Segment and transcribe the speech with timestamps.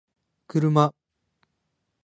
[0.49, 0.85] kuruma